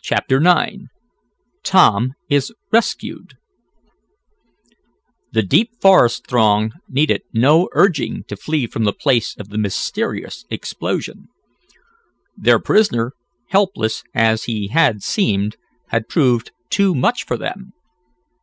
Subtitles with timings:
[0.00, 0.84] CHAPTER IX
[1.62, 3.34] TOM IS RESCUED
[5.32, 10.46] The Deep Forest Throng needed no urging to flee from the place of the mysterious
[10.48, 11.28] explosion.
[12.38, 13.12] Their prisoner,
[13.50, 15.58] helpless as he had seemed,
[15.90, 17.74] had proved too much for them.